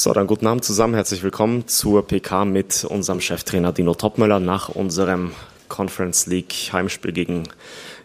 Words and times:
So, 0.00 0.12
dann 0.12 0.28
guten 0.28 0.46
Abend 0.46 0.64
zusammen. 0.64 0.94
Herzlich 0.94 1.24
willkommen 1.24 1.66
zur 1.66 2.06
PK 2.06 2.44
mit 2.44 2.84
unserem 2.84 3.20
Cheftrainer 3.20 3.72
Dino 3.72 3.96
Topmöller 3.96 4.38
nach 4.38 4.68
unserem 4.68 5.32
Conference 5.66 6.28
League 6.28 6.70
Heimspiel 6.72 7.10
gegen 7.10 7.48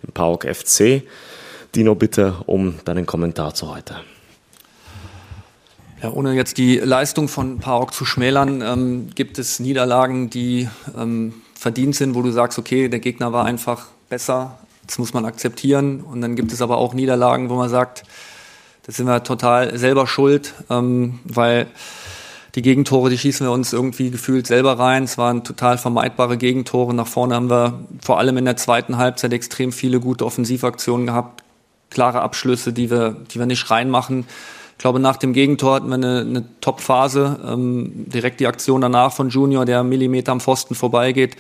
den 0.02 0.12
PAOK 0.12 0.44
FC. 0.44 1.04
Dino, 1.76 1.94
bitte 1.94 2.38
um 2.48 2.80
deinen 2.84 3.06
Kommentar 3.06 3.54
zu 3.54 3.72
heute. 3.72 3.98
Ja, 6.02 6.10
ohne 6.10 6.34
jetzt 6.34 6.58
die 6.58 6.78
Leistung 6.78 7.28
von 7.28 7.60
PAOK 7.60 7.94
zu 7.94 8.06
schmälern, 8.06 8.64
ähm, 8.64 9.10
gibt 9.14 9.38
es 9.38 9.60
Niederlagen, 9.60 10.32
die 10.32 10.68
ähm, 10.98 11.36
verdient 11.54 11.96
sind, 11.96 12.16
wo 12.16 12.24
du 12.24 12.32
sagst, 12.32 12.58
okay, 12.58 12.90
der 12.90 13.02
Gegner 13.02 13.34
war 13.34 13.46
einfach 13.46 13.86
besser, 14.10 14.58
das 14.88 14.98
muss 14.98 15.14
man 15.14 15.26
akzeptieren. 15.26 16.02
Und 16.02 16.22
dann 16.22 16.36
gibt 16.36 16.54
es 16.54 16.64
aber 16.64 16.78
auch 16.78 16.96
Niederlagen, 16.96 17.52
wo 17.52 17.54
man 17.54 17.70
sagt, 17.70 18.04
das 18.86 18.98
sind 18.98 19.08
wir 19.08 19.24
total 19.24 19.78
selber 19.78 20.08
schuld, 20.08 20.54
ähm, 20.70 21.20
weil 21.24 21.68
die 22.56 22.62
Gegentore, 22.62 23.10
die 23.10 23.18
schießen 23.18 23.48
wir 23.48 23.52
uns 23.52 23.74
irgendwie 23.74 24.12
gefühlt 24.12 24.46
selber 24.46 24.78
rein. 24.78 25.04
Es 25.04 25.18
waren 25.18 25.44
total 25.44 25.78
vermeidbare 25.78 26.38
Gegentore. 26.38 26.94
Nach 26.94 27.08
vorne 27.08 27.34
haben 27.34 27.50
wir 27.50 27.86
vor 28.02 28.20
allem 28.20 28.38
in 28.38 28.46
der 28.46 28.58
zweiten 28.58 28.98
Halbzeit 28.98 29.34
extrem 29.34 29.72
viele 29.72 30.00
gute 30.00 30.26
Offensivaktionen 30.26 31.08
gehabt, 31.08 31.44
klare 31.90 32.22
Abschlüsse, 32.22 32.72
die 32.72 32.92
wir, 32.92 33.16
die 33.32 33.40
wir 33.40 33.48
nicht 33.48 33.72
reinmachen. 33.72 34.26
Ich 34.74 34.78
glaube, 34.78 35.00
nach 35.00 35.18
dem 35.18 35.34
Gegentor 35.34 35.76
hatten 35.76 35.88
wir 35.88 35.96
eine, 35.96 36.20
eine 36.20 36.44
Top-Phase. 36.62 37.40
Ähm, 37.48 37.92
direkt 38.08 38.40
die 38.40 38.48
Aktion 38.48 38.82
danach 38.82 39.14
von 39.14 39.30
Junior, 39.30 39.66
der 39.66 39.84
Millimeter 39.84 40.32
am 40.32 40.42
Pfosten 40.42 40.76
vorbeigeht. 40.76 41.38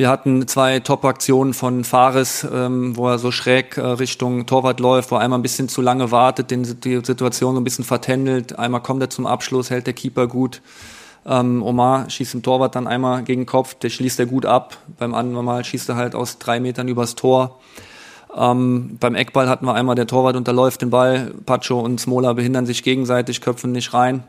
Wir 0.00 0.08
hatten 0.08 0.48
zwei 0.48 0.80
Top-Aktionen 0.80 1.52
von 1.52 1.84
Fares, 1.84 2.48
ähm, 2.50 2.96
wo 2.96 3.08
er 3.08 3.18
so 3.18 3.30
schräg 3.30 3.76
äh, 3.76 3.82
Richtung 3.82 4.46
Torwart 4.46 4.80
läuft, 4.80 5.10
wo 5.10 5.16
er 5.16 5.20
einmal 5.20 5.38
ein 5.38 5.42
bisschen 5.42 5.68
zu 5.68 5.82
lange 5.82 6.10
wartet, 6.10 6.50
den, 6.50 6.62
die 6.80 7.04
Situation 7.04 7.54
so 7.54 7.60
ein 7.60 7.64
bisschen 7.64 7.84
vertändelt. 7.84 8.58
Einmal 8.58 8.80
kommt 8.80 9.02
er 9.02 9.10
zum 9.10 9.26
Abschluss, 9.26 9.68
hält 9.68 9.86
der 9.86 9.92
Keeper 9.92 10.26
gut. 10.26 10.62
Ähm, 11.26 11.62
Omar 11.62 12.08
schießt 12.08 12.32
den 12.32 12.42
Torwart 12.42 12.76
dann 12.76 12.86
einmal 12.86 13.24
gegen 13.24 13.42
den 13.42 13.46
Kopf, 13.46 13.74
der 13.74 13.90
schließt 13.90 14.18
er 14.20 14.24
gut 14.24 14.46
ab. 14.46 14.78
Beim 14.98 15.12
anderen 15.12 15.44
Mal 15.44 15.62
schießt 15.66 15.90
er 15.90 15.96
halt 15.96 16.14
aus 16.14 16.38
drei 16.38 16.60
Metern 16.60 16.88
übers 16.88 17.14
Tor. 17.14 17.60
Ähm, 18.34 18.96
beim 18.98 19.14
Eckball 19.14 19.50
hatten 19.50 19.66
wir 19.66 19.74
einmal, 19.74 19.96
der 19.96 20.06
Torwart 20.06 20.34
unterläuft 20.34 20.80
den 20.80 20.88
Ball, 20.88 21.34
Pacho 21.44 21.78
und 21.78 22.00
Smola 22.00 22.32
behindern 22.32 22.64
sich 22.64 22.82
gegenseitig, 22.82 23.42
köpfen 23.42 23.72
nicht 23.72 23.92
rein. 23.92 24.24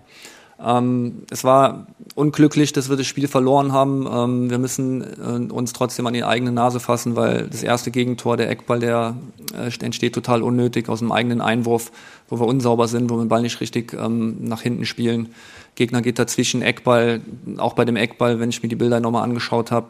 Ähm, 0.63 1.23
es 1.29 1.43
war 1.43 1.87
unglücklich, 2.15 2.73
dass 2.73 2.89
wir 2.89 2.97
das 2.97 3.07
Spiel 3.07 3.27
verloren 3.27 3.71
haben. 3.73 4.07
Ähm, 4.11 4.49
wir 4.49 4.57
müssen 4.57 5.01
äh, 5.01 5.51
uns 5.51 5.73
trotzdem 5.73 6.07
an 6.07 6.13
die 6.13 6.23
eigene 6.23 6.51
Nase 6.51 6.79
fassen, 6.79 7.15
weil 7.15 7.47
das 7.47 7.63
erste 7.63 7.91
Gegentor, 7.91 8.37
der 8.37 8.49
Eckball, 8.49 8.79
der 8.79 9.15
äh, 9.53 9.71
entsteht 9.83 10.13
total 10.13 10.43
unnötig 10.43 10.89
aus 10.89 11.01
einem 11.01 11.11
eigenen 11.11 11.41
Einwurf, 11.41 11.91
wo 12.29 12.39
wir 12.39 12.47
unsauber 12.47 12.87
sind, 12.87 13.09
wo 13.09 13.15
wir 13.15 13.25
den 13.25 13.29
Ball 13.29 13.41
nicht 13.41 13.61
richtig 13.61 13.93
ähm, 13.93 14.37
nach 14.41 14.61
hinten 14.61 14.85
spielen. 14.85 15.29
Gegner 15.75 16.01
geht 16.01 16.19
dazwischen, 16.19 16.61
Eckball, 16.61 17.21
auch 17.57 17.73
bei 17.73 17.85
dem 17.85 17.95
Eckball, 17.95 18.39
wenn 18.39 18.49
ich 18.49 18.61
mir 18.61 18.69
die 18.69 18.75
Bilder 18.75 18.99
nochmal 18.99 19.23
angeschaut 19.23 19.71
habe, 19.71 19.87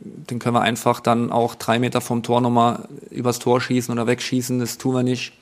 den 0.00 0.38
können 0.38 0.54
wir 0.54 0.60
einfach 0.60 1.00
dann 1.00 1.32
auch 1.32 1.54
drei 1.54 1.78
Meter 1.78 2.00
vom 2.00 2.22
Tor 2.22 2.40
nochmal 2.40 2.88
übers 3.10 3.38
Tor 3.38 3.60
schießen 3.60 3.92
oder 3.92 4.06
wegschießen. 4.06 4.58
Das 4.58 4.76
tun 4.76 4.94
wir 4.94 5.02
nicht. 5.02 5.32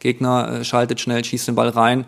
Gegner 0.00 0.60
äh, 0.60 0.64
schaltet 0.64 1.00
schnell, 1.00 1.24
schießt 1.24 1.48
den 1.48 1.54
Ball 1.54 1.68
rein. 1.68 2.04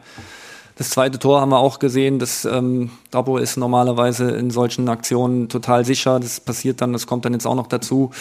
Das 0.80 0.88
zweite 0.88 1.18
Tor 1.18 1.42
haben 1.42 1.50
wir 1.50 1.58
auch 1.58 1.78
gesehen. 1.78 2.18
Das 2.18 2.46
ähm, 2.46 2.88
Dabo 3.10 3.36
ist 3.36 3.58
normalerweise 3.58 4.30
in 4.30 4.50
solchen 4.50 4.88
Aktionen 4.88 5.50
total 5.50 5.84
sicher. 5.84 6.18
Das 6.18 6.40
passiert 6.40 6.80
dann, 6.80 6.94
das 6.94 7.06
kommt 7.06 7.26
dann 7.26 7.34
jetzt 7.34 7.46
auch 7.46 7.54
noch 7.54 7.66
dazu. 7.66 8.12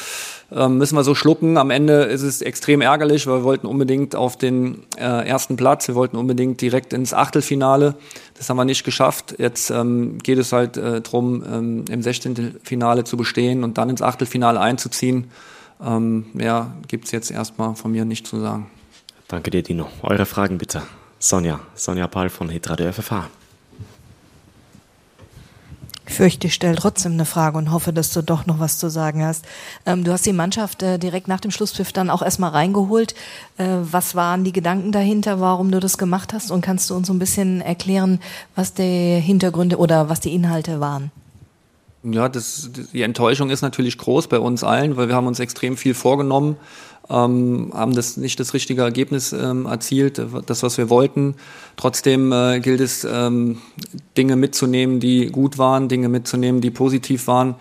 Ähm, 0.51 0.77
müssen 0.77 0.97
wir 0.97 1.05
so 1.05 1.15
schlucken. 1.15 1.55
Am 1.55 1.69
Ende 1.69 2.03
ist 2.03 2.21
es 2.21 2.41
extrem 2.41 2.81
ärgerlich, 2.81 3.27
weil 3.27 3.37
wir 3.37 3.43
wollten 3.45 3.65
unbedingt 3.65 4.13
auf 4.13 4.35
den 4.35 4.83
äh, 4.97 5.25
ersten 5.25 5.55
Platz. 5.55 5.87
Wir 5.87 5.95
wollten 5.95 6.17
unbedingt 6.17 6.59
direkt 6.59 6.91
ins 6.91 7.13
Achtelfinale. 7.13 7.95
Das 8.37 8.49
haben 8.49 8.57
wir 8.57 8.65
nicht 8.65 8.83
geschafft. 8.83 9.35
Jetzt 9.37 9.69
ähm, 9.69 10.17
geht 10.17 10.37
es 10.37 10.51
halt 10.51 10.75
äh, 10.75 10.99
darum, 10.99 11.41
ähm, 11.49 11.85
im 11.89 12.01
16. 12.01 12.57
Finale 12.61 13.05
zu 13.05 13.15
bestehen 13.15 13.63
und 13.63 13.77
dann 13.77 13.89
ins 13.89 14.01
Achtelfinale 14.01 14.59
einzuziehen. 14.59 15.31
Ähm, 15.81 16.25
mehr 16.33 16.73
gibt's 16.89 17.11
jetzt 17.11 17.31
erstmal 17.31 17.75
von 17.75 17.93
mir 17.93 18.03
nicht 18.03 18.27
zu 18.27 18.37
sagen. 18.41 18.69
Danke 19.29 19.49
dir, 19.49 19.63
Dino. 19.63 19.87
Eure 20.03 20.25
Fragen 20.25 20.57
bitte. 20.57 20.81
Sonja, 21.19 21.59
Sonja 21.75 22.07
Paul 22.07 22.29
von 22.29 22.47
Hitradio 22.47 22.91
FFH. 22.93 23.27
Ich 26.07 26.15
fürchte, 26.15 26.47
ich 26.47 26.53
stelle 26.53 26.75
trotzdem 26.75 27.11
eine 27.11 27.25
Frage 27.25 27.57
und 27.57 27.71
hoffe, 27.71 27.93
dass 27.93 28.11
du 28.11 28.23
doch 28.23 28.45
noch 28.45 28.59
was 28.59 28.79
zu 28.79 28.89
sagen 28.89 29.23
hast. 29.23 29.45
Ähm, 29.85 30.03
du 30.03 30.11
hast 30.11 30.25
die 30.25 30.33
Mannschaft 30.33 30.81
äh, 30.81 30.97
direkt 30.97 31.27
nach 31.27 31.41
dem 31.41 31.51
Schlusspfiff 31.51 31.91
dann 31.91 32.09
auch 32.09 32.21
erstmal 32.21 32.51
reingeholt. 32.51 33.13
Äh, 33.57 33.67
was 33.81 34.15
waren 34.15 34.43
die 34.43 34.53
Gedanken 34.53 34.91
dahinter, 34.91 35.39
warum 35.39 35.71
du 35.71 35.79
das 35.79 35.97
gemacht 35.97 36.33
hast? 36.33 36.51
Und 36.51 36.61
kannst 36.61 36.89
du 36.89 36.95
uns 36.95 37.07
so 37.07 37.13
ein 37.13 37.19
bisschen 37.19 37.61
erklären, 37.61 38.19
was 38.55 38.73
die 38.73 39.19
Hintergründe 39.19 39.77
oder 39.77 40.09
was 40.09 40.21
die 40.21 40.33
Inhalte 40.33 40.79
waren? 40.79 41.11
Ja, 42.01 42.29
das, 42.29 42.69
die 42.93 43.01
Enttäuschung 43.01 43.49
ist 43.49 43.61
natürlich 43.61 43.97
groß 43.97 44.27
bei 44.27 44.39
uns 44.39 44.63
allen, 44.63 44.95
weil 44.95 45.09
wir 45.09 45.15
haben 45.15 45.27
uns 45.27 45.39
extrem 45.39 45.75
viel 45.75 45.93
vorgenommen 45.93 46.55
ähm, 47.09 47.71
haben 47.73 47.95
das 47.95 48.17
nicht 48.17 48.39
das 48.39 48.53
richtige 48.53 48.81
Ergebnis 48.81 49.33
ähm, 49.33 49.65
erzielt, 49.65 50.21
das 50.45 50.63
was 50.63 50.77
wir 50.77 50.89
wollten. 50.89 51.35
Trotzdem 51.75 52.31
äh, 52.31 52.59
gilt 52.59 52.81
es 52.81 53.03
ähm, 53.03 53.57
Dinge 54.17 54.35
mitzunehmen, 54.35 54.99
die 54.99 55.27
gut 55.27 55.57
waren, 55.57 55.87
Dinge 55.87 56.09
mitzunehmen, 56.09 56.61
die 56.61 56.71
positiv 56.71 57.27
waren. 57.27 57.55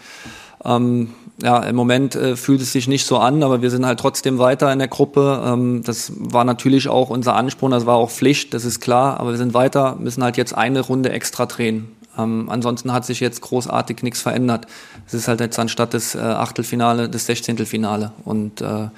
Ähm, 0.64 1.10
ja, 1.42 1.60
im 1.60 1.76
Moment 1.76 2.16
äh, 2.16 2.36
fühlt 2.36 2.60
es 2.60 2.72
sich 2.72 2.88
nicht 2.88 3.06
so 3.06 3.19
an, 3.19 3.42
aber 3.42 3.62
wir 3.62 3.70
sind 3.70 3.86
halt 3.86 4.00
trotzdem 4.00 4.38
weiter 4.38 4.72
in 4.72 4.81
der 4.81 4.88
Gruppe. 4.88 5.42
Ähm, 5.47 5.82
das 5.84 6.12
war 6.16 6.44
natürlich 6.44 6.88
auch 6.88 7.10
unser 7.10 7.36
Anspruch, 7.36 7.70
das 7.70 7.86
war 7.86 7.97
auch 7.97 8.10
Pflicht, 8.10 8.54
das 8.54 8.65
ist 8.65 8.80
klar, 8.80 9.20
aber 9.20 9.30
wir 9.30 9.38
sind 9.38 9.54
weiter, 9.54 9.97
müssen 10.00 10.25
halt 10.25 10.36
jetzt 10.36 10.54
eine 10.54 10.80
Runde 10.80 11.10
extra 11.10 11.47
drehen. 11.47 11.92
Ähm, 12.19 12.48
ansonsten 12.50 12.92
hat 12.92 13.06
sich 13.06 13.20
jetzt 13.20 13.41
großartig 13.41 14.03
nichts 14.03 14.20
verändert. 14.20 14.66
Es 15.06 15.15
ist 15.15 15.28
halt 15.28 15.41
jetzt 15.41 15.59
anstatt 15.59 15.92
des 15.94 16.16
äh, 16.16 16.19
Achtelfinale 16.19 17.09
das 17.09 17.26
Sechzehntelfinale 17.26 18.12
und 18.25 18.60
äh, 18.60 18.88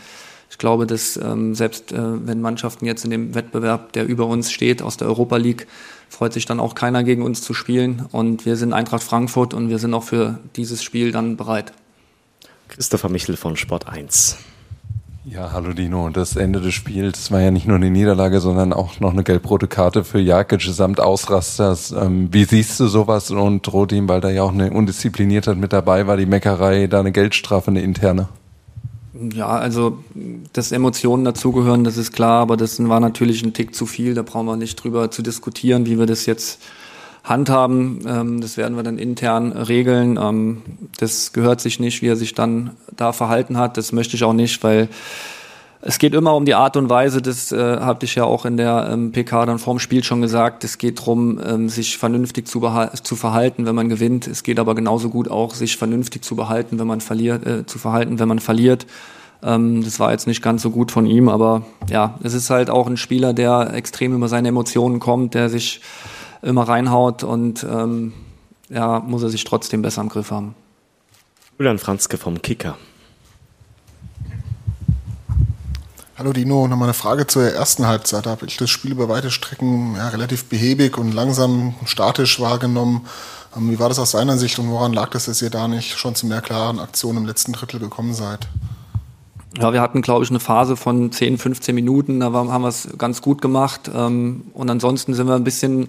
ich 0.51 0.59
glaube, 0.59 0.87
dass 0.87 1.17
ähm, 1.17 1.55
selbst 1.55 1.93
äh, 1.93 2.27
wenn 2.27 2.41
Mannschaften 2.41 2.85
jetzt 2.85 3.05
in 3.05 3.11
dem 3.13 3.35
Wettbewerb, 3.37 3.93
der 3.93 4.07
über 4.07 4.27
uns 4.27 4.51
steht, 4.51 4.83
aus 4.83 4.97
der 4.97 5.07
Europa 5.07 5.37
League, 5.37 5.69
freut 6.09 6.33
sich 6.33 6.45
dann 6.45 6.59
auch 6.59 6.75
keiner 6.75 7.05
gegen 7.05 7.23
uns 7.23 7.41
zu 7.41 7.55
spielen. 7.55 8.05
Und 8.11 8.45
wir 8.47 8.57
sind 8.57 8.73
Eintracht 8.73 9.05
Frankfurt 9.05 9.55
und 9.55 9.69
wir 9.69 9.79
sind 9.79 9.95
auch 9.95 10.03
für 10.03 10.41
dieses 10.57 10.83
Spiel 10.83 11.13
dann 11.13 11.37
bereit. 11.37 11.73
Christopher 12.69 13.09
Michel 13.09 13.37
von 13.37 13.57
Sport 13.57 13.89
1. 13.89 14.39
Ja, 15.25 15.53
hallo 15.53 15.73
Dino. 15.73 16.09
Das 16.09 16.35
Ende 16.35 16.61
des 16.61 16.75
Spiels 16.75 17.31
war 17.31 17.41
ja 17.41 17.53
nicht 17.53 17.67
nur 17.67 17.77
eine 17.77 17.91
Niederlage, 17.91 18.41
sondern 18.41 18.73
auch 18.73 18.99
noch 18.99 19.13
eine 19.13 19.23
gelb-rote 19.23 19.69
Karte 19.69 20.03
für 20.03 20.19
Jakic 20.19 20.63
samt 20.63 20.99
Ausrasters. 20.99 21.93
Ähm, 21.93 22.29
wie 22.33 22.45
siehst 22.45 22.81
du 22.81 22.89
sowas 22.89 23.31
und 23.31 23.65
droht 23.65 23.93
ihm, 23.93 24.09
weil 24.09 24.21
da 24.21 24.31
ja 24.31 24.43
auch 24.43 24.53
eine 24.53 24.73
Undiszipliniertheit 24.73 25.59
mit 25.59 25.73
dabei 25.73 26.09
war, 26.09 26.17
die 26.17 26.27
Meckerei, 26.27 26.89
da 26.89 26.99
eine 26.99 27.13
Geldstrafe, 27.13 27.71
eine 27.71 27.83
interne? 27.83 28.29
Ja, 29.33 29.49
also 29.49 29.99
dass 30.53 30.73
Emotionen 30.73 31.25
dazugehören, 31.25 31.85
das 31.85 31.99
ist 31.99 32.13
klar, 32.13 32.41
aber 32.41 32.57
das 32.57 32.83
war 32.89 33.01
natürlich 33.01 33.43
ein 33.43 33.53
Tick 33.53 33.75
zu 33.75 33.85
viel. 33.85 34.15
Da 34.15 34.23
brauchen 34.23 34.47
wir 34.47 34.57
nicht 34.57 34.77
drüber 34.77 35.11
zu 35.11 35.23
diskutieren, 35.23 35.85
wie 35.85 35.99
wir 35.99 36.07
das 36.07 36.25
jetzt 36.27 36.61
handhaben. 37.23 38.01
Ähm, 38.07 38.41
das 38.41 38.57
werden 38.57 38.77
wir 38.77 38.83
dann 38.83 38.99
intern 38.99 39.53
regeln. 39.53 40.19
Ähm, 40.21 40.63
das 40.99 41.33
gehört 41.33 41.61
sich 41.61 41.81
nicht, 41.81 42.01
wie 42.03 42.09
er 42.09 42.17
sich 42.17 42.35
dann 42.35 42.71
da 42.97 43.13
verhalten 43.13 43.59
hat. 43.59 43.77
Das 43.77 43.93
möchte 43.93 44.17
ich 44.17 44.25
auch 44.25 44.33
nicht, 44.33 44.63
weil 44.63 44.89
es 45.83 45.99
geht 45.99 46.15
immer 46.15 46.35
um 46.35 46.45
die 46.45 46.55
Art 46.55 46.77
und 46.77 46.91
Weise, 46.91 47.23
das 47.23 47.53
äh, 47.53 47.57
habe 47.57 48.05
ich 48.05 48.15
ja 48.15 48.25
auch 48.25 48.45
in 48.45 48.59
der 48.59 48.91
ähm, 48.93 49.13
PK 49.13 49.47
dann 49.47 49.59
vorm 49.59 49.79
Spiel 49.79 50.05
schon 50.05 50.21
gesagt. 50.21 50.63
Es 50.63 50.77
geht 50.77 51.01
darum, 51.01 51.41
ähm, 51.43 51.69
sich 51.71 51.97
vernünftig 51.97 52.47
zu, 52.47 52.61
zu 53.03 53.17
verhalten, 53.17 53.65
wenn 53.65 53.75
man 53.75 53.89
gewinnt. 53.89 54.27
Es 54.27 54.43
geht 54.43 54.59
aber 54.59 54.75
genauso 54.75 55.09
gut 55.09 55.31
auch, 55.31 55.55
sich 55.55 55.79
vernünftig 55.79 56.23
zu 56.23 56.37
behalten, 56.37 56.79
wenn 56.79 56.87
man 56.87 57.01
verliert, 57.01 57.47
äh, 57.47 57.67
zu 57.67 57.79
verhalten, 57.79 58.19
wenn 58.19 58.29
man 58.29 58.41
verliert. 58.41 58.87
Ähm, 59.43 59.83
das 59.83 59.99
war 59.99 60.13
jetzt 60.13 60.27
nicht 60.27 60.43
ganz 60.43 60.61
so 60.61 60.71
gut 60.71 60.93
von 60.93 61.07
ihm, 61.07 61.31
aber 61.31 61.63
ja, 61.89 62.19
es 62.23 62.35
ist 62.35 62.51
halt 62.51 62.69
auch 62.69 62.87
ein 62.87 62.99
Spieler, 62.99 63.33
der 63.33 63.73
extrem 63.73 64.15
über 64.15 64.29
seine 64.29 64.49
Emotionen 64.49 65.01
kommt, 65.01 65.33
der 65.33 65.49
sich 65.49 65.81
immer 66.43 66.69
reinhaut 66.69 67.25
und 67.25 67.65
ähm, 67.65 68.13
ja, 68.69 69.01
muss 69.01 69.23
er 69.23 69.31
sich 69.31 69.45
trotzdem 69.45 69.81
besser 69.81 70.03
im 70.03 70.11
Griff 70.11 70.31
haben. 70.31 70.55
Julian 71.59 71.79
Franzke 71.79 72.19
vom 72.19 72.43
Kicker. 72.43 72.77
Hallo 76.21 76.35
Dino, 76.35 76.69
nochmal 76.69 76.89
eine 76.89 76.93
Frage 76.93 77.27
zur 77.27 77.45
ersten 77.45 77.87
Halbzeit. 77.87 78.27
Da 78.27 78.31
habe 78.33 78.45
ich 78.45 78.59
das 78.59 78.69
Spiel 78.69 78.93
über 78.93 79.09
weite 79.09 79.31
Strecken 79.31 79.95
ja, 79.97 80.09
relativ 80.09 80.45
behäbig 80.45 80.99
und 80.99 81.13
langsam 81.13 81.73
statisch 81.87 82.39
wahrgenommen. 82.41 83.07
Ähm, 83.57 83.71
wie 83.71 83.79
war 83.79 83.89
das 83.89 83.99
aus 83.99 84.11
deiner 84.11 84.37
Sicht 84.37 84.59
und 84.59 84.69
woran 84.69 84.93
lag 84.93 85.09
das, 85.09 85.25
dass 85.25 85.41
ihr 85.41 85.49
da 85.49 85.67
nicht 85.67 85.97
schon 85.97 86.15
zu 86.15 86.27
mehr 86.27 86.43
klaren 86.43 86.79
Aktionen 86.79 87.21
im 87.21 87.25
letzten 87.25 87.55
Drittel 87.55 87.81
gekommen 87.81 88.13
seid? 88.13 88.49
Ja, 89.57 89.73
wir 89.73 89.81
hatten, 89.81 90.03
glaube 90.03 90.23
ich, 90.23 90.29
eine 90.29 90.41
Phase 90.41 90.77
von 90.77 91.11
10, 91.11 91.39
15 91.39 91.75
Minuten, 91.75 92.21
da 92.21 92.31
haben 92.31 92.63
wir 92.65 92.69
es 92.69 92.91
ganz 92.99 93.23
gut 93.23 93.41
gemacht. 93.41 93.91
Ähm, 93.91 94.43
und 94.53 94.69
ansonsten 94.69 95.15
sind 95.15 95.27
wir 95.27 95.37
ein 95.37 95.45
bisschen 95.45 95.89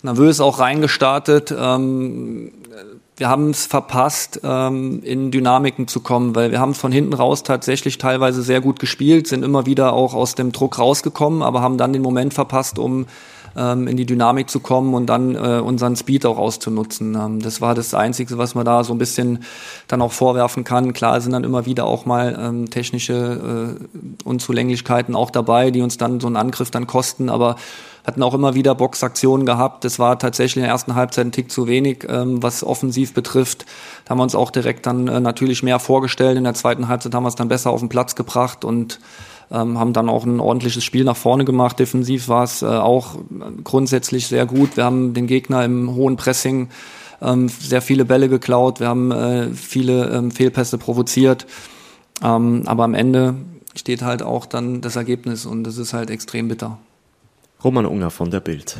nervös 0.00 0.40
auch 0.40 0.60
reingestartet. 0.60 1.54
Wir 3.18 3.28
haben 3.28 3.50
es 3.50 3.66
verpasst, 3.66 4.40
ähm, 4.44 5.02
in 5.02 5.32
Dynamiken 5.32 5.88
zu 5.88 5.98
kommen, 5.98 6.36
weil 6.36 6.52
wir 6.52 6.60
haben 6.60 6.74
von 6.74 6.92
hinten 6.92 7.14
raus 7.14 7.42
tatsächlich 7.42 7.98
teilweise 7.98 8.42
sehr 8.42 8.60
gut 8.60 8.78
gespielt, 8.78 9.26
sind 9.26 9.44
immer 9.44 9.66
wieder 9.66 9.92
auch 9.92 10.14
aus 10.14 10.36
dem 10.36 10.52
Druck 10.52 10.78
rausgekommen, 10.78 11.42
aber 11.42 11.60
haben 11.60 11.78
dann 11.78 11.92
den 11.92 12.00
Moment 12.00 12.32
verpasst, 12.32 12.78
um 12.78 13.06
ähm, 13.56 13.88
in 13.88 13.96
die 13.96 14.06
Dynamik 14.06 14.48
zu 14.48 14.60
kommen 14.60 14.94
und 14.94 15.06
dann 15.06 15.34
äh, 15.34 15.60
unseren 15.60 15.96
Speed 15.96 16.26
auch 16.26 16.38
auszunutzen. 16.38 17.16
Ähm, 17.16 17.42
das 17.42 17.60
war 17.60 17.74
das 17.74 17.92
Einzige, 17.92 18.38
was 18.38 18.54
man 18.54 18.64
da 18.64 18.84
so 18.84 18.94
ein 18.94 18.98
bisschen 18.98 19.40
dann 19.88 20.00
auch 20.00 20.12
vorwerfen 20.12 20.62
kann. 20.62 20.92
Klar 20.92 21.20
sind 21.20 21.32
dann 21.32 21.42
immer 21.42 21.66
wieder 21.66 21.86
auch 21.86 22.06
mal 22.06 22.38
ähm, 22.40 22.70
technische 22.70 23.76
äh, 23.76 24.28
Unzulänglichkeiten 24.28 25.16
auch 25.16 25.32
dabei, 25.32 25.72
die 25.72 25.82
uns 25.82 25.98
dann 25.98 26.20
so 26.20 26.28
einen 26.28 26.36
Angriff 26.36 26.70
dann 26.70 26.86
kosten, 26.86 27.30
aber 27.30 27.56
hatten 28.08 28.22
auch 28.22 28.32
immer 28.32 28.54
wieder 28.54 28.74
Boxaktionen 28.74 29.44
gehabt. 29.44 29.84
Das 29.84 29.98
war 29.98 30.18
tatsächlich 30.18 30.56
in 30.56 30.62
der 30.62 30.70
ersten 30.70 30.94
Halbzeit 30.94 31.26
ein 31.26 31.32
Tick 31.32 31.52
zu 31.52 31.68
wenig, 31.68 32.06
ähm, 32.08 32.42
was 32.42 32.64
offensiv 32.64 33.12
betrifft. 33.12 33.66
Da 34.04 34.10
haben 34.10 34.18
wir 34.18 34.22
uns 34.22 34.34
auch 34.34 34.50
direkt 34.50 34.86
dann 34.86 35.08
äh, 35.08 35.20
natürlich 35.20 35.62
mehr 35.62 35.78
vorgestellt. 35.78 36.38
In 36.38 36.44
der 36.44 36.54
zweiten 36.54 36.88
Halbzeit 36.88 37.14
haben 37.14 37.24
wir 37.24 37.28
es 37.28 37.34
dann 37.34 37.48
besser 37.48 37.70
auf 37.70 37.80
den 37.80 37.90
Platz 37.90 38.16
gebracht 38.16 38.64
und 38.64 38.98
ähm, 39.50 39.78
haben 39.78 39.92
dann 39.92 40.08
auch 40.08 40.24
ein 40.24 40.40
ordentliches 40.40 40.84
Spiel 40.84 41.04
nach 41.04 41.18
vorne 41.18 41.44
gemacht. 41.44 41.78
Defensiv 41.78 42.28
war 42.28 42.44
es 42.44 42.62
äh, 42.62 42.66
auch 42.66 43.16
grundsätzlich 43.62 44.26
sehr 44.26 44.46
gut. 44.46 44.78
Wir 44.78 44.84
haben 44.84 45.12
den 45.12 45.26
Gegner 45.26 45.62
im 45.64 45.94
hohen 45.94 46.16
Pressing 46.16 46.70
ähm, 47.20 47.48
sehr 47.50 47.82
viele 47.82 48.06
Bälle 48.06 48.30
geklaut. 48.30 48.80
Wir 48.80 48.88
haben 48.88 49.12
äh, 49.12 49.50
viele 49.50 50.08
ähm, 50.08 50.30
Fehlpässe 50.30 50.78
provoziert. 50.78 51.46
Ähm, 52.24 52.62
aber 52.64 52.84
am 52.84 52.94
Ende 52.94 53.34
steht 53.76 54.00
halt 54.00 54.22
auch 54.22 54.46
dann 54.46 54.80
das 54.80 54.96
Ergebnis 54.96 55.44
und 55.44 55.64
das 55.64 55.76
ist 55.76 55.92
halt 55.92 56.08
extrem 56.08 56.48
bitter. 56.48 56.78
Roman 57.62 57.86
Unger 57.86 58.10
von 58.10 58.30
der 58.30 58.40
Bild. 58.40 58.76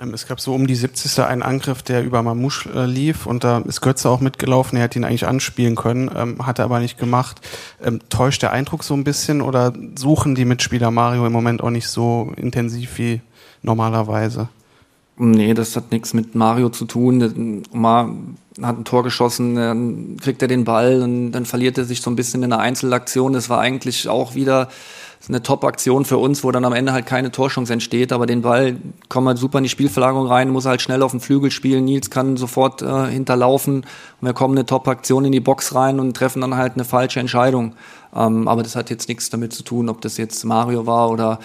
Ähm, 0.00 0.14
es 0.14 0.26
gab 0.26 0.40
so 0.40 0.54
um 0.54 0.66
die 0.66 0.74
70. 0.74 1.20
einen 1.20 1.42
Angriff, 1.42 1.82
der 1.82 2.04
über 2.04 2.22
Mamouche 2.22 2.70
äh, 2.70 2.86
lief 2.86 3.26
und 3.26 3.44
da 3.44 3.58
ist 3.58 3.80
Götze 3.80 4.08
auch 4.08 4.20
mitgelaufen. 4.20 4.76
Er 4.76 4.84
hätte 4.84 4.98
ihn 4.98 5.04
eigentlich 5.04 5.26
anspielen 5.26 5.76
können, 5.76 6.10
ähm, 6.14 6.46
hat 6.46 6.58
er 6.58 6.64
aber 6.64 6.80
nicht 6.80 6.98
gemacht. 6.98 7.40
Ähm, 7.82 8.00
täuscht 8.08 8.42
der 8.42 8.52
Eindruck 8.52 8.84
so 8.84 8.94
ein 8.94 9.04
bisschen 9.04 9.40
oder 9.40 9.72
suchen 9.96 10.34
die 10.34 10.44
Mitspieler 10.44 10.90
Mario 10.90 11.26
im 11.26 11.32
Moment 11.32 11.62
auch 11.62 11.70
nicht 11.70 11.88
so 11.88 12.32
intensiv 12.36 12.98
wie 12.98 13.20
normalerweise? 13.62 14.48
Nee, 15.22 15.52
das 15.52 15.76
hat 15.76 15.92
nichts 15.92 16.14
mit 16.14 16.34
Mario 16.34 16.70
zu 16.70 16.86
tun. 16.86 17.62
Omar 17.74 18.10
hat 18.62 18.78
ein 18.78 18.84
Tor 18.84 19.02
geschossen, 19.02 19.54
dann 19.54 20.16
kriegt 20.18 20.40
er 20.40 20.48
den 20.48 20.64
Ball 20.64 21.02
und 21.02 21.32
dann 21.32 21.44
verliert 21.44 21.76
er 21.76 21.84
sich 21.84 22.00
so 22.00 22.10
ein 22.10 22.16
bisschen 22.16 22.42
in 22.42 22.50
einer 22.50 22.62
Einzelaktion. 22.62 23.34
Das 23.34 23.50
war 23.50 23.60
eigentlich 23.60 24.08
auch 24.08 24.34
wieder 24.34 24.70
eine 25.28 25.42
Top-Aktion 25.42 26.06
für 26.06 26.16
uns, 26.16 26.42
wo 26.42 26.50
dann 26.50 26.64
am 26.64 26.72
Ende 26.72 26.92
halt 26.92 27.04
keine 27.04 27.30
Torchance 27.30 27.72
entsteht, 27.72 28.12
aber 28.12 28.26
den 28.26 28.40
Ball 28.40 28.76
kommt 29.08 29.28
halt 29.28 29.38
super 29.38 29.58
in 29.58 29.64
die 29.64 29.70
Spielverlagerung 29.70 30.26
rein, 30.26 30.48
muss 30.48 30.64
halt 30.64 30.80
schnell 30.80 31.02
auf 31.02 31.10
den 31.10 31.20
Flügel 31.20 31.50
spielen, 31.50 31.84
Nils 31.84 32.08
kann 32.08 32.38
sofort 32.38 32.80
äh, 32.80 33.06
hinterlaufen 33.06 33.82
und 34.20 34.26
wir 34.26 34.32
kommen 34.32 34.56
eine 34.56 34.64
Top-Aktion 34.64 35.26
in 35.26 35.32
die 35.32 35.40
Box 35.40 35.74
rein 35.74 36.00
und 36.00 36.16
treffen 36.16 36.40
dann 36.40 36.56
halt 36.56 36.74
eine 36.74 36.84
falsche 36.84 37.20
Entscheidung. 37.20 37.74
Ähm, 38.14 38.48
aber 38.48 38.62
das 38.62 38.76
hat 38.76 38.88
jetzt 38.88 39.08
nichts 39.08 39.28
damit 39.28 39.52
zu 39.52 39.62
tun, 39.62 39.88
ob 39.90 40.00
das 40.00 40.16
jetzt 40.16 40.44
Mario 40.44 40.86
war 40.86 41.10
oder 41.10 41.38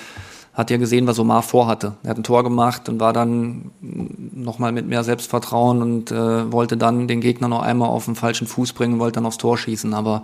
hat 0.54 0.72
ja 0.72 0.78
gesehen, 0.78 1.06
was 1.06 1.20
Omar 1.20 1.44
vorhatte. 1.44 1.96
Er 2.04 2.12
hat 2.12 2.18
ein 2.18 2.24
Tor 2.24 2.44
gemacht 2.44 2.88
und 2.88 3.02
war 3.02 3.12
dann 3.12 3.72
nochmal 3.82 4.72
mit 4.72 4.88
mehr 4.88 5.04
Selbstvertrauen 5.04 5.82
und 5.82 6.12
äh, 6.12 6.52
wollte 6.52 6.78
dann 6.78 7.10
den 7.10 7.20
Gegner 7.20 7.50
noch 7.50 7.62
einmal 7.62 7.90
auf 7.90 8.06
den 8.06 8.16
falschen 8.16 8.48
Fuß 8.48 8.72
bringen, 8.72 9.00
wollte 9.00 9.16
dann 9.16 9.26
aufs 9.26 9.38
Tor 9.38 9.58
schießen. 9.58 9.94
Aber 9.94 10.24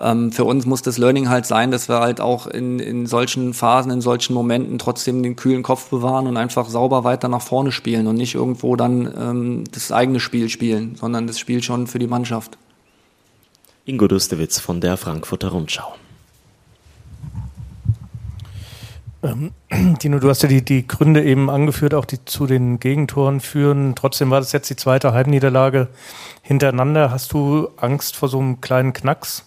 ähm, 0.00 0.32
für 0.32 0.44
uns 0.44 0.64
muss 0.64 0.80
das 0.82 0.96
Learning 0.96 1.28
halt 1.28 1.44
sein, 1.44 1.70
dass 1.70 1.88
wir 1.88 2.00
halt 2.00 2.20
auch 2.20 2.46
in, 2.46 2.78
in 2.78 3.06
solchen 3.06 3.52
Phasen, 3.52 3.90
in 3.92 4.00
solchen 4.00 4.32
Momenten 4.32 4.78
trotzdem 4.78 5.22
den 5.22 5.36
kühlen 5.36 5.62
Kopf 5.62 5.90
bewahren 5.90 6.26
und 6.26 6.36
einfach 6.38 6.68
sauber 6.68 7.04
weiter 7.04 7.28
nach 7.28 7.42
vorne 7.42 7.70
spielen 7.70 8.06
und 8.06 8.16
nicht 8.16 8.34
irgendwo 8.34 8.76
dann 8.76 9.12
ähm, 9.16 9.64
das 9.72 9.92
eigene 9.92 10.18
Spiel 10.18 10.48
spielen, 10.48 10.96
sondern 10.96 11.26
das 11.26 11.38
Spiel 11.38 11.62
schon 11.62 11.86
für 11.86 11.98
die 11.98 12.06
Mannschaft. 12.06 12.56
Ingo 13.84 14.08
Dustewitz 14.08 14.58
von 14.58 14.80
der 14.80 14.96
Frankfurter 14.96 15.48
Rundschau. 15.48 15.94
Ähm, 19.22 19.52
Dino, 20.02 20.18
du 20.18 20.30
hast 20.30 20.42
ja 20.42 20.48
die, 20.48 20.64
die 20.64 20.86
Gründe 20.86 21.22
eben 21.22 21.50
angeführt, 21.50 21.92
auch 21.92 22.06
die 22.06 22.24
zu 22.24 22.46
den 22.46 22.80
Gegentoren 22.80 23.40
führen. 23.40 23.94
Trotzdem 23.96 24.30
war 24.30 24.40
das 24.40 24.52
jetzt 24.52 24.70
die 24.70 24.76
zweite 24.76 25.12
Heimniederlage 25.12 25.88
hintereinander. 26.40 27.10
Hast 27.10 27.32
du 27.34 27.68
Angst 27.76 28.16
vor 28.16 28.30
so 28.30 28.38
einem 28.38 28.62
kleinen 28.62 28.94
Knacks? 28.94 29.44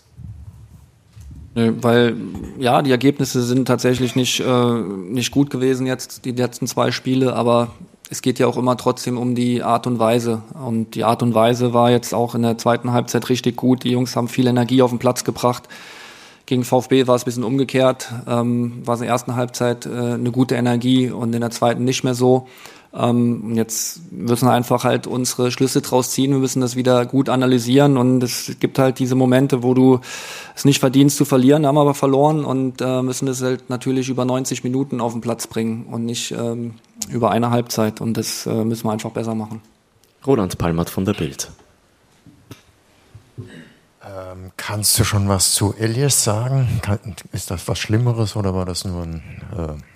Weil 1.56 2.16
ja, 2.60 2.82
die 2.82 2.92
Ergebnisse 2.92 3.42
sind 3.42 3.68
tatsächlich 3.68 4.16
nicht, 4.16 4.40
äh, 4.40 4.74
nicht 4.74 5.32
gut 5.32 5.50
gewesen 5.50 5.86
jetzt, 5.86 6.26
die 6.26 6.32
letzten 6.32 6.68
zwei 6.68 6.92
Spiele, 6.92 7.36
aber 7.36 7.70
es 8.10 8.22
geht 8.22 8.40
ja 8.40 8.48
auch 8.48 8.58
immer 8.58 8.78
trotzdem 8.78 9.18
um 9.18 9.36
die 9.36 9.64
Art 9.64 9.88
und 9.88 10.00
Weise. 10.00 10.44
Und 10.54 10.96
die 10.96 11.04
Art 11.04 11.24
und 11.24 11.34
Weise 11.34 11.74
war 11.74 11.90
jetzt 11.90 12.14
auch 12.14 12.36
in 12.36 12.44
der 12.44 12.58
zweiten 12.58 12.92
Halbzeit 12.92 13.30
richtig 13.30 13.56
gut. 13.56 13.84
Die 13.84 13.92
Jungs 13.92 14.16
haben 14.16 14.28
viel 14.28 14.48
Energie 14.48 14.82
auf 14.82 14.92
den 14.92 15.00
Platz 15.00 15.24
gebracht. 15.24 15.64
Gegen 16.46 16.64
VfB 16.64 17.08
war 17.08 17.16
es 17.16 17.24
ein 17.24 17.26
bisschen 17.26 17.44
umgekehrt. 17.44 18.12
Ähm, 18.28 18.82
war 18.86 18.96
es 18.96 19.02
in 19.02 19.06
der 19.06 19.14
ersten 19.14 19.36
Halbzeit 19.36 19.86
äh, 19.86 19.90
eine 19.90 20.32
gute 20.32 20.56
Energie 20.56 21.10
und 21.10 21.34
in 21.34 21.42
der 21.42 21.52
zweiten 21.52 21.86
nicht 21.86 22.04
mehr 22.04 22.14
so. 22.14 22.48
Ähm, 22.96 23.56
jetzt 23.56 24.12
müssen 24.12 24.48
wir 24.48 24.54
einfach 24.54 24.84
halt 24.84 25.08
unsere 25.08 25.52
Schlüsse 25.52 25.82
draus 25.82 26.12
ziehen. 26.12 26.32
Wir 26.32 26.38
müssen 26.38 26.62
das 26.62 26.76
wieder 26.76 27.08
gut 27.08 27.28
analysieren 27.28 27.98
und 27.98 28.22
es 28.22 28.52
gibt 28.60 28.78
halt 28.78 29.00
diese 29.00 29.16
Momente, 29.16 29.64
wo 29.64 29.74
du 29.74 30.00
es 30.56 30.64
nicht 30.64 30.80
verdienst 30.80 31.18
zu 31.18 31.26
verlieren, 31.26 31.66
haben 31.66 31.80
aber 31.80 31.96
verloren 31.96 32.46
und 32.46 32.82
äh, 32.82 33.02
müssen 33.02 33.26
das 33.26 33.42
halt 33.42 33.70
natürlich 33.70 34.10
über 34.10 34.26
90 34.26 34.64
Minuten 34.64 35.02
auf 35.02 35.14
den 35.14 35.22
Platz 35.22 35.48
bringen 35.48 35.88
und 35.88 36.06
nicht 36.06 36.32
ähm, 36.32 36.76
über 37.10 37.32
eine 37.32 37.50
Halbzeit 37.50 38.00
und 38.00 38.16
das 38.16 38.46
äh, 38.46 38.64
müssen 38.64 38.86
wir 38.86 38.92
einfach 38.92 39.12
besser 39.12 39.34
machen. 39.34 39.62
Roland 40.28 40.58
Palmert 40.60 40.92
von 40.92 41.04
der 41.04 41.14
Bild. 41.14 41.50
Ähm, 44.06 44.52
kannst 44.56 45.00
du 45.00 45.04
schon 45.04 45.28
was 45.28 45.54
zu 45.54 45.74
Elias 45.74 46.24
sagen? 46.24 46.80
Kann, 46.84 47.00
ist 47.32 47.50
das 47.50 47.68
was 47.68 47.80
Schlimmeres 47.80 48.36
oder 48.36 48.54
war 48.54 48.66
das 48.66 48.86
nur 48.86 49.02
ein 49.02 49.24
äh 49.58 49.93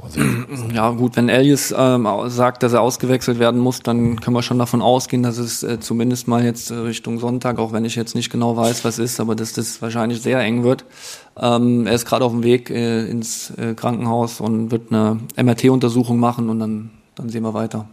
Vorsicht. 0.00 0.26
Ja 0.74 0.90
gut, 0.90 1.16
wenn 1.16 1.28
Elias 1.28 1.74
ähm, 1.76 2.06
sagt, 2.26 2.62
dass 2.62 2.72
er 2.72 2.82
ausgewechselt 2.82 3.38
werden 3.38 3.60
muss, 3.60 3.80
dann 3.80 4.20
können 4.20 4.36
wir 4.36 4.42
schon 4.42 4.58
davon 4.58 4.82
ausgehen, 4.82 5.22
dass 5.22 5.38
es 5.38 5.62
äh, 5.62 5.80
zumindest 5.80 6.28
mal 6.28 6.44
jetzt 6.44 6.70
äh, 6.70 6.74
Richtung 6.74 7.18
Sonntag, 7.18 7.58
auch 7.58 7.72
wenn 7.72 7.84
ich 7.84 7.96
jetzt 7.96 8.14
nicht 8.14 8.30
genau 8.30 8.56
weiß, 8.56 8.84
was 8.84 8.98
ist, 8.98 9.18
aber 9.18 9.34
dass 9.34 9.54
das 9.54 9.80
wahrscheinlich 9.82 10.20
sehr 10.20 10.40
eng 10.40 10.62
wird. 10.62 10.84
Ähm, 11.36 11.86
er 11.86 11.94
ist 11.94 12.06
gerade 12.06 12.24
auf 12.24 12.32
dem 12.32 12.42
Weg 12.42 12.70
äh, 12.70 13.06
ins 13.08 13.50
äh, 13.50 13.74
Krankenhaus 13.74 14.40
und 14.40 14.70
wird 14.70 14.92
eine 14.92 15.18
MRT-Untersuchung 15.36 16.18
machen 16.18 16.48
und 16.48 16.58
dann, 16.58 16.90
dann 17.14 17.28
sehen 17.28 17.42
wir 17.42 17.54
weiter. 17.54 17.88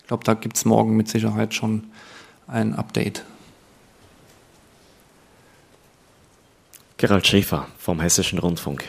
Ich 0.00 0.06
glaube, 0.06 0.24
da 0.24 0.34
gibt's 0.34 0.64
morgen 0.64 0.96
mit 0.96 1.08
Sicherheit 1.08 1.54
schon 1.54 1.84
ein 2.46 2.74
Update. 2.74 3.24
Gerald 6.96 7.26
Schäfer 7.26 7.66
vom 7.78 8.00
Hessischen 8.00 8.38
Rundfunk. 8.38 8.84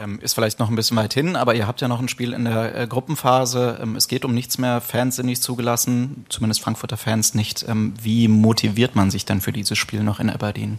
Ähm, 0.00 0.18
ist 0.20 0.32
vielleicht 0.32 0.58
noch 0.58 0.70
ein 0.70 0.76
bisschen 0.76 0.96
weit 0.96 1.12
hin, 1.12 1.36
aber 1.36 1.54
ihr 1.54 1.66
habt 1.66 1.82
ja 1.82 1.88
noch 1.88 2.00
ein 2.00 2.08
Spiel 2.08 2.32
in 2.32 2.46
der 2.46 2.74
äh, 2.74 2.86
Gruppenphase. 2.86 3.78
Ähm, 3.82 3.96
es 3.96 4.08
geht 4.08 4.24
um 4.24 4.34
nichts 4.34 4.56
mehr. 4.56 4.80
Fans 4.80 5.16
sind 5.16 5.26
nicht 5.26 5.42
zugelassen, 5.42 6.24
zumindest 6.30 6.62
Frankfurter 6.62 6.96
Fans 6.96 7.34
nicht. 7.34 7.66
Ähm, 7.68 7.92
wie 8.00 8.26
motiviert 8.26 8.96
man 8.96 9.10
sich 9.10 9.26
dann 9.26 9.42
für 9.42 9.52
dieses 9.52 9.76
Spiel 9.76 10.02
noch 10.02 10.18
in 10.18 10.30
Aberdeen? 10.30 10.78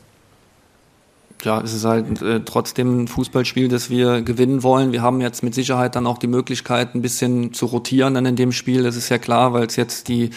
Ja, 1.46 1.62
es 1.62 1.74
ist 1.74 1.86
halt 1.86 2.22
äh, 2.22 2.42
trotzdem 2.46 3.04
ein 3.04 3.08
Fußballspiel, 3.08 3.68
das 3.68 3.90
wir 3.90 4.22
gewinnen 4.22 4.64
wollen. 4.64 4.92
Wir 4.92 5.02
haben 5.02 5.22
jetzt 5.22 5.44
mit 5.44 5.56
Sicherheit 5.56 5.96
dann 5.96 6.08
auch 6.08 6.18
die 6.18 6.28
Möglichkeit, 6.28 6.96
ein 6.96 7.02
bisschen 7.02 7.54
zu 7.54 7.66
rotieren 7.66 8.14
dann 8.14 8.26
in 8.26 8.36
dem 8.36 8.52
Spiel. 8.52 8.84
Das 8.84 8.96
ist 8.96 9.10
ja 9.10 9.18
klar, 9.18 9.54
weil 9.54 9.66
es 9.66 9.76
jetzt 9.76 10.08
die 10.08 10.32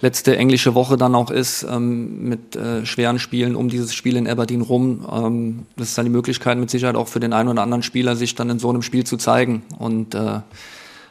letzte 0.00 0.36
englische 0.36 0.74
Woche 0.74 0.96
dann 0.96 1.14
auch 1.14 1.30
ist 1.30 1.64
ähm, 1.64 2.28
mit 2.28 2.56
äh, 2.56 2.86
schweren 2.86 3.18
Spielen 3.18 3.56
um 3.56 3.68
dieses 3.68 3.94
Spiel 3.94 4.16
in 4.16 4.28
Aberdeen 4.28 4.62
rum. 4.62 5.06
Ähm, 5.10 5.66
das 5.76 5.88
ist 5.88 5.98
dann 5.98 6.06
die 6.06 6.12
Möglichkeit 6.12 6.58
mit 6.58 6.70
Sicherheit 6.70 6.96
auch 6.96 7.08
für 7.08 7.20
den 7.20 7.32
einen 7.32 7.48
oder 7.48 7.62
anderen 7.62 7.82
Spieler, 7.82 8.16
sich 8.16 8.34
dann 8.34 8.50
in 8.50 8.58
so 8.58 8.70
einem 8.70 8.82
Spiel 8.82 9.04
zu 9.04 9.16
zeigen. 9.16 9.62
Und 9.78 10.14
äh, 10.14 10.40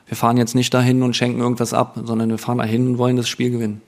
wir 0.07 0.17
fahren 0.17 0.37
jetzt 0.37 0.55
nicht 0.55 0.73
dahin 0.73 1.03
und 1.03 1.15
schenken 1.15 1.39
irgendwas 1.39 1.73
ab, 1.73 1.99
sondern 2.03 2.29
wir 2.29 2.37
fahren 2.37 2.59
dahin 2.59 2.87
und 2.87 2.97
wollen 2.97 3.17
das 3.17 3.27
Spiel 3.27 3.51
gewinnen. 3.51 3.81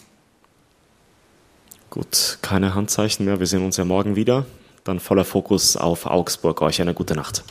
Gut, 1.89 2.37
keine 2.41 2.75
Handzeichen 2.75 3.25
mehr. 3.25 3.39
Wir 3.39 3.47
sehen 3.47 3.65
uns 3.65 3.77
ja 3.77 3.85
morgen 3.85 4.15
wieder 4.15 4.45
dann 4.89 4.99
voller 4.99 5.25
Fokus 5.25 5.77
auf 5.77 6.05
Augsburg. 6.05 6.61
Euch 6.61 6.81
eine 6.81 6.93
gute 6.93 7.15
Nacht. 7.15 7.43